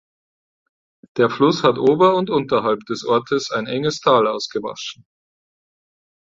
Der 1.17 1.29
Fluss 1.29 1.61
hat 1.61 1.77
ober- 1.77 2.15
und 2.15 2.31
unterhalb 2.31 2.79
des 2.87 3.05
Ortes 3.05 3.51
ein 3.51 3.67
enges 3.67 3.99
Tal 3.99 4.25
ausgewaschen. 4.25 5.05